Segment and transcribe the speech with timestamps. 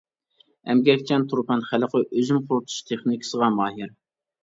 [0.73, 3.99] ئەمگەكچان تۇرپان خەلقى ئۈزۈم قۇرۇتۇش تېخنىكىسىغا ماھىر.